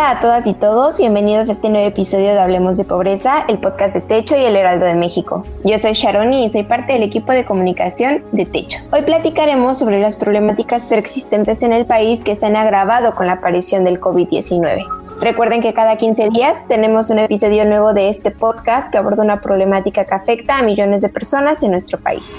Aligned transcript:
Hola 0.00 0.12
a 0.12 0.20
todas 0.20 0.46
y 0.46 0.54
todos, 0.54 0.96
bienvenidos 0.96 1.50
a 1.50 1.52
este 1.52 1.68
nuevo 1.68 1.86
episodio 1.86 2.28
de 2.28 2.38
Hablemos 2.38 2.78
de 2.78 2.84
Pobreza, 2.84 3.44
el 3.48 3.58
podcast 3.58 3.92
de 3.92 4.00
Techo 4.00 4.34
y 4.34 4.46
el 4.46 4.56
Heraldo 4.56 4.86
de 4.86 4.94
México. 4.94 5.44
Yo 5.62 5.78
soy 5.78 5.92
Sharon 5.92 6.32
y 6.32 6.48
soy 6.48 6.62
parte 6.62 6.94
del 6.94 7.02
equipo 7.02 7.32
de 7.32 7.44
comunicación 7.44 8.24
de 8.32 8.46
Techo. 8.46 8.78
Hoy 8.92 9.02
platicaremos 9.02 9.78
sobre 9.78 10.00
las 10.00 10.16
problemáticas 10.16 10.86
persistentes 10.86 11.62
en 11.62 11.74
el 11.74 11.84
país 11.84 12.24
que 12.24 12.34
se 12.34 12.46
han 12.46 12.56
agravado 12.56 13.14
con 13.14 13.26
la 13.26 13.34
aparición 13.34 13.84
del 13.84 14.00
COVID-19. 14.00 14.86
Recuerden 15.20 15.60
que 15.60 15.74
cada 15.74 15.98
15 15.98 16.30
días 16.30 16.66
tenemos 16.66 17.10
un 17.10 17.18
episodio 17.18 17.66
nuevo 17.66 17.92
de 17.92 18.08
este 18.08 18.30
podcast 18.30 18.90
que 18.90 18.96
aborda 18.96 19.22
una 19.22 19.42
problemática 19.42 20.06
que 20.06 20.14
afecta 20.14 20.56
a 20.56 20.62
millones 20.62 21.02
de 21.02 21.10
personas 21.10 21.62
en 21.62 21.72
nuestro 21.72 22.00
país. 22.00 22.34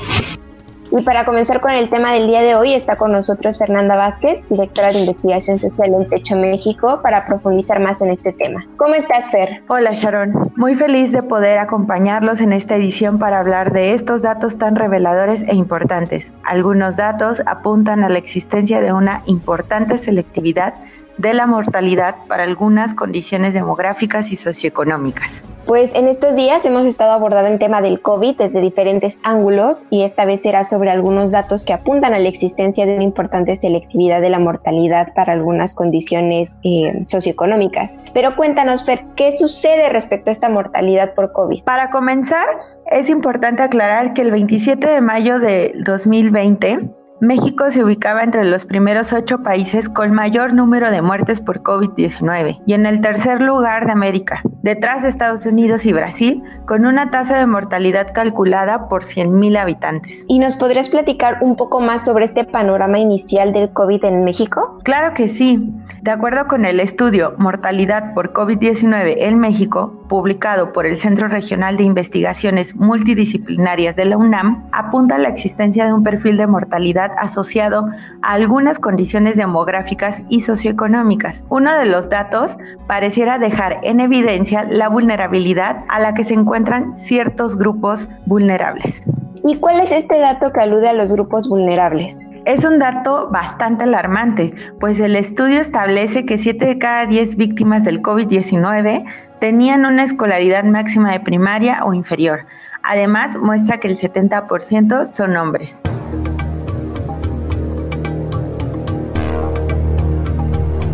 Y 0.92 1.04
para 1.04 1.24
comenzar 1.24 1.62
con 1.62 1.72
el 1.72 1.90
tema 1.90 2.12
del 2.12 2.28
día 2.28 2.42
de 2.42 2.56
hoy 2.56 2.74
está 2.74 2.98
con 2.98 3.14
nosotros 3.14 3.58
Fernanda 3.58 3.96
Vázquez, 3.96 4.44
directora 4.50 4.90
de 4.90 5.00
investigación 5.00 5.58
social 5.58 5.94
en 5.94 6.10
Techo 6.10 6.36
México, 6.36 7.00
para 7.02 7.26
profundizar 7.26 7.80
más 7.80 8.02
en 8.02 8.10
este 8.10 8.34
tema. 8.34 8.66
¿Cómo 8.76 8.96
estás, 8.96 9.32
Fer? 9.32 9.64
Hola, 9.70 9.92
Sharon. 9.94 10.52
Muy 10.58 10.76
feliz 10.76 11.14
de 11.14 11.24
poder 11.24 11.60
acompañarlos 11.60 12.42
en 12.42 12.52
esta 12.52 12.76
edición 12.76 13.20
para 13.20 13.40
hablar 13.40 13.72
de 13.72 13.94
estos 13.94 14.22
datos 14.22 14.58
tan 14.58 14.76
reveladores 14.76 15.44
e 15.44 15.56
importantes. 15.56 16.34
Algunos 16.44 16.98
datos 16.98 17.42
apuntan 17.46 18.04
a 18.04 18.10
la 18.10 18.18
existencia 18.18 18.82
de 18.82 18.92
una 18.92 19.24
importante 19.28 19.98
selectividad 19.98 20.74
de 21.18 21.34
la 21.34 21.46
mortalidad 21.46 22.16
para 22.28 22.44
algunas 22.44 22.94
condiciones 22.96 23.54
demográficas 23.54 24.30
y 24.32 24.36
socioeconómicas. 24.36 25.46
Pues 25.72 25.96
en 25.96 26.10
estos 26.10 26.36
días 26.36 26.66
hemos 26.66 26.86
estado 26.86 27.14
abordando 27.14 27.50
el 27.50 27.58
tema 27.58 27.82
del 27.82 28.02
COVID 28.02 28.36
desde 28.36 28.60
diferentes 28.60 29.22
ángulos 29.24 29.88
y 29.90 30.02
esta 30.02 30.26
vez 30.26 30.42
será 30.42 30.66
sobre 30.66 30.92
algunos 30.92 31.32
datos 31.32 31.64
que 31.64 31.72
apuntan 31.72 32.14
a 32.14 32.20
la 32.20 32.28
existencia 32.28 32.86
de 32.86 32.96
una 32.96 33.06
importante 33.06 33.56
selectividad 33.56 34.20
de 34.20 34.30
la 34.30 34.38
mortalidad 34.38 35.14
para 35.14 35.32
algunas 35.32 35.74
condiciones 35.74 36.60
eh, 36.66 37.04
socioeconómicas. 37.08 37.98
Pero 38.14 38.36
cuéntanos, 38.36 38.84
Fer, 38.84 39.06
¿qué 39.16 39.32
sucede 39.32 39.88
respecto 39.88 40.30
a 40.30 40.34
esta 40.34 40.50
mortalidad 40.50 41.14
por 41.14 41.32
COVID? 41.32 41.64
Para 41.64 41.90
comenzar, 41.90 42.48
es 42.88 43.10
importante 43.10 43.64
aclarar 43.64 44.14
que 44.14 44.24
el 44.24 44.32
27 44.32 44.86
de 44.86 45.00
mayo 45.00 45.40
de 45.40 45.74
2020, 45.86 46.80
México 47.22 47.70
se 47.70 47.84
ubicaba 47.84 48.24
entre 48.24 48.44
los 48.46 48.66
primeros 48.66 49.14
ocho 49.14 49.44
países 49.44 49.88
con 49.88 50.12
mayor 50.12 50.56
número 50.56 50.90
de 50.90 51.04
muertes 51.04 51.40
por 51.40 51.62
COVID-19 51.62 52.64
y 52.66 52.74
en 52.74 52.88
el 52.88 53.00
tercer 53.00 53.42
lugar 53.42 53.86
de 53.86 53.92
América, 53.92 54.42
detrás 54.64 55.04
de 55.04 55.10
Estados 55.10 55.46
Unidos 55.46 55.86
y 55.86 55.94
Brasil, 55.94 56.42
con 56.66 56.88
una 56.88 57.12
tasa 57.12 57.38
de 57.38 57.46
mortalidad 57.46 58.12
calculada 58.12 58.90
por 58.90 59.04
100.000 59.04 59.56
habitantes. 59.56 60.26
¿Y 60.28 60.40
nos 60.40 60.56
podrías 60.56 60.90
platicar 60.90 61.38
un 61.42 61.56
poco 61.58 61.80
más 61.80 62.04
sobre 62.04 62.26
este 62.26 62.44
panorama 62.44 62.98
inicial 62.98 63.54
del 63.54 63.72
COVID 63.72 64.04
en 64.04 64.24
México? 64.24 64.80
Claro 64.84 65.14
que 65.14 65.30
sí. 65.30 65.72
De 66.02 66.10
acuerdo 66.10 66.48
con 66.48 66.66
el 66.66 66.80
estudio 66.80 67.36
Mortalidad 67.38 68.16
por 68.16 68.34
COVID-19 68.34 69.18
en 69.20 69.38
México, 69.38 70.04
publicado 70.10 70.74
por 70.74 70.88
el 70.88 70.98
Centro 70.98 71.28
Regional 71.28 71.78
de 71.78 71.84
Investigaciones 71.84 72.76
Multidisciplinarias 72.76 73.96
de 73.96 74.06
la 74.06 74.18
UNAM, 74.18 74.68
apunta 74.72 75.14
a 75.14 75.20
la 75.20 75.30
existencia 75.30 75.86
de 75.86 75.94
un 75.94 76.04
perfil 76.04 76.38
de 76.38 76.48
mortalidad 76.48 77.12
asociado 77.20 77.86
a 78.24 78.34
algunas 78.34 78.80
condiciones 78.80 79.38
demográficas 79.38 80.24
y 80.28 80.42
socioeconómicas. 80.42 81.46
Uno 81.50 81.72
de 81.78 81.86
los 81.86 82.10
datos 82.10 82.58
pareciera 82.88 83.38
dejar 83.38 83.78
en 83.84 84.00
evidencia 84.00 84.64
la 84.64 84.90
vulnerabilidad 84.90 85.84
a 85.88 86.00
la 86.00 86.16
que 86.16 86.24
se 86.24 86.34
encuentran 86.34 86.98
ciertos 86.98 87.56
grupos 87.56 88.10
vulnerables. 88.26 89.04
¿Y 89.46 89.58
cuál 89.58 89.80
es 89.80 89.92
este 89.92 90.18
dato 90.18 90.52
que 90.52 90.62
alude 90.62 90.90
a 90.90 90.94
los 90.94 91.14
grupos 91.14 91.48
vulnerables? 91.48 92.26
Es 92.46 92.66
un 92.66 92.80
dato 92.80 93.30
bastante 93.30 93.84
alarmante, 93.84 94.52
pues 94.80 95.00
el 95.00 95.16
estudio 95.16 95.62
establece 95.62 96.26
que 96.26 96.40
7 96.40 96.66
de 96.66 96.78
cada 96.80 97.06
10 97.06 97.36
víctimas 97.36 97.84
del 97.84 98.02
COVID-19 98.02 99.06
tenían 99.40 99.86
una 99.86 100.04
escolaridad 100.04 100.64
máxima 100.64 101.12
de 101.12 101.20
primaria 101.20 101.86
o 101.86 101.94
inferior. 101.94 102.48
Además, 102.82 103.38
muestra 103.38 103.80
que 103.80 103.90
el 103.90 103.98
70% 103.98 105.06
son 105.06 105.38
hombres. 105.38 105.80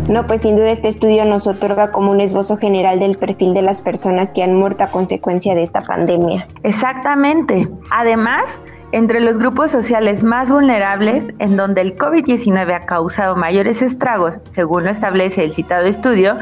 No, 0.08 0.26
pues 0.26 0.42
sin 0.42 0.56
duda 0.56 0.70
este 0.70 0.88
estudio 0.88 1.24
nos 1.24 1.46
otorga 1.46 1.92
como 1.92 2.12
un 2.12 2.20
esbozo 2.20 2.58
general 2.58 2.98
del 2.98 3.16
perfil 3.16 3.54
de 3.54 3.62
las 3.62 3.80
personas 3.80 4.34
que 4.34 4.42
han 4.42 4.54
muerto 4.54 4.84
a 4.84 4.88
consecuencia 4.88 5.54
de 5.54 5.62
esta 5.62 5.82
pandemia. 5.82 6.46
Exactamente. 6.62 7.68
Además, 7.90 8.60
entre 8.92 9.20
los 9.20 9.38
grupos 9.38 9.70
sociales 9.70 10.22
más 10.22 10.50
vulnerables, 10.50 11.24
en 11.38 11.56
donde 11.56 11.82
el 11.82 11.96
COVID-19 11.96 12.74
ha 12.74 12.86
causado 12.86 13.36
mayores 13.36 13.82
estragos, 13.82 14.38
según 14.48 14.84
lo 14.84 14.90
establece 14.90 15.44
el 15.44 15.52
citado 15.52 15.86
estudio, 15.86 16.36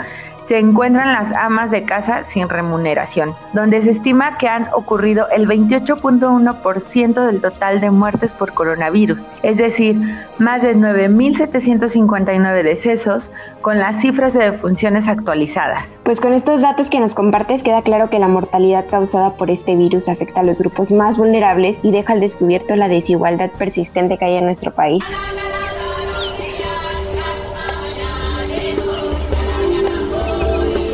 se 0.46 0.58
encuentran 0.58 1.12
las 1.12 1.32
amas 1.32 1.70
de 1.70 1.82
casa 1.82 2.24
sin 2.24 2.48
remuneración, 2.48 3.34
donde 3.52 3.82
se 3.82 3.90
estima 3.90 4.38
que 4.38 4.48
han 4.48 4.68
ocurrido 4.72 5.28
el 5.30 5.46
28.1% 5.48 7.26
del 7.26 7.40
total 7.40 7.80
de 7.80 7.90
muertes 7.90 8.32
por 8.32 8.52
coronavirus, 8.52 9.22
es 9.42 9.56
decir, 9.56 9.96
más 10.38 10.62
de 10.62 10.76
9.759 10.76 12.62
decesos 12.62 13.30
con 13.60 13.78
las 13.78 14.00
cifras 14.00 14.34
de 14.34 14.50
defunciones 14.50 15.08
actualizadas. 15.08 15.98
Pues 16.04 16.20
con 16.20 16.32
estos 16.32 16.62
datos 16.62 16.90
que 16.90 17.00
nos 17.00 17.14
compartes 17.14 17.62
queda 17.62 17.82
claro 17.82 18.10
que 18.10 18.18
la 18.18 18.28
mortalidad 18.28 18.86
causada 18.88 19.34
por 19.34 19.50
este 19.50 19.74
virus 19.74 20.08
afecta 20.08 20.40
a 20.40 20.44
los 20.44 20.60
grupos 20.60 20.92
más 20.92 21.18
vulnerables 21.18 21.80
y 21.82 21.90
deja 21.90 22.12
al 22.12 22.20
descubierto 22.20 22.76
la 22.76 22.88
desigualdad 22.88 23.50
persistente 23.50 24.18
que 24.18 24.24
hay 24.26 24.36
en 24.36 24.44
nuestro 24.44 24.72
país. 24.72 25.04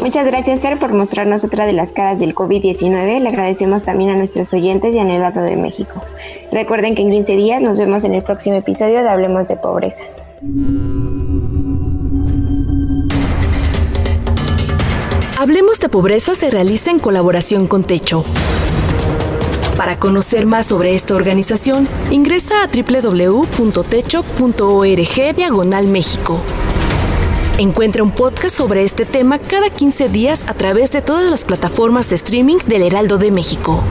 Muchas 0.03 0.27
gracias, 0.27 0.61
Fer, 0.61 0.81
por 0.81 0.93
mostrarnos 0.93 1.45
otra 1.45 1.65
de 1.65 1.73
las 1.73 1.93
caras 1.93 2.19
del 2.19 2.35
COVID-19. 2.35 3.21
Le 3.21 3.29
agradecemos 3.29 3.85
también 3.85 4.11
a 4.11 4.17
nuestros 4.17 4.53
oyentes 4.53 4.97
y 4.97 4.99
a 4.99 5.05
Nelado 5.05 5.43
de 5.43 5.57
México. 5.57 6.03
Recuerden 6.51 6.97
que 6.97 7.03
en 7.03 7.11
15 7.13 7.37
días 7.37 7.63
nos 7.63 7.79
vemos 7.79 8.03
en 8.03 8.15
el 8.15 8.25
próximo 8.25 8.57
episodio 8.57 9.05
de 9.05 9.09
Hablemos 9.09 9.47
de 9.47 9.57
Pobreza. 9.57 10.03
Hablemos 15.39 15.79
de 15.79 15.89
pobreza 15.89 16.35
se 16.35 16.51
realiza 16.51 16.91
en 16.91 16.99
colaboración 16.99 17.69
con 17.69 17.85
Techo. 17.85 18.25
Para 19.77 20.01
conocer 20.01 20.47
más 20.47 20.67
sobre 20.67 20.97
esta 20.97 21.15
organización, 21.15 21.87
ingresa 22.11 22.65
a 22.65 22.67
www.techo.org 22.67 23.47
diagonal 25.37 25.87
México. 25.87 26.41
Encuentra 27.59 28.03
un 28.03 28.11
podcast 28.11 28.57
sobre 28.57 28.83
este 28.83 29.05
tema 29.05 29.39
cada 29.39 29.69
15 29.69 30.09
días 30.09 30.43
a 30.49 30.55
través 30.55 30.91
de 30.91 31.03
todas 31.03 31.31
las 31.31 31.45
plataformas 31.45 32.09
de 32.09 32.17
streaming 32.17 32.59
del 32.67 32.83
Heraldo 32.83 33.19
de 33.19 33.31
México. 33.31 33.83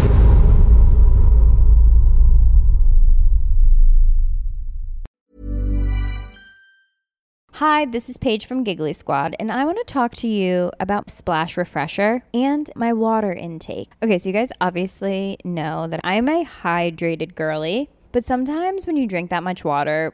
Hi, 7.53 7.85
this 7.85 8.09
is 8.09 8.17
Paige 8.17 8.47
from 8.47 8.63
Giggly 8.63 8.93
Squad, 8.93 9.35
and 9.39 9.51
I 9.51 9.63
want 9.65 9.77
to 9.77 9.83
talk 9.83 10.15
to 10.17 10.27
you 10.27 10.71
about 10.79 11.11
Splash 11.11 11.55
Refresher 11.55 12.23
and 12.33 12.67
my 12.75 12.91
water 12.91 13.31
intake. 13.31 13.91
Okay, 14.01 14.17
so 14.17 14.29
you 14.29 14.33
guys 14.33 14.51
obviously 14.59 15.37
know 15.45 15.85
that 15.85 15.99
I'm 16.03 16.27
a 16.27 16.43
hydrated 16.63 17.35
girly, 17.35 17.91
but 18.11 18.25
sometimes 18.25 18.87
when 18.87 18.97
you 18.97 19.05
drink 19.05 19.29
that 19.29 19.43
much 19.43 19.63
water, 19.63 20.13